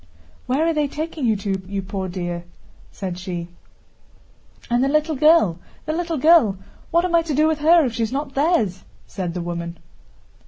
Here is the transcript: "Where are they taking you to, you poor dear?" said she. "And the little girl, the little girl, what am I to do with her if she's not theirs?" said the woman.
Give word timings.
"Where 0.47 0.65
are 0.65 0.73
they 0.73 0.87
taking 0.87 1.27
you 1.27 1.35
to, 1.35 1.61
you 1.67 1.83
poor 1.83 2.09
dear?" 2.09 2.43
said 2.91 3.19
she. 3.19 3.49
"And 4.67 4.83
the 4.83 4.87
little 4.87 5.15
girl, 5.15 5.59
the 5.85 5.93
little 5.93 6.17
girl, 6.17 6.57
what 6.89 7.05
am 7.05 7.13
I 7.13 7.21
to 7.21 7.35
do 7.35 7.45
with 7.47 7.59
her 7.59 7.85
if 7.85 7.93
she's 7.93 8.11
not 8.11 8.33
theirs?" 8.33 8.81
said 9.05 9.35
the 9.35 9.41
woman. 9.41 9.77